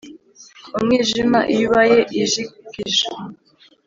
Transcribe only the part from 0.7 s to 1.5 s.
umwijima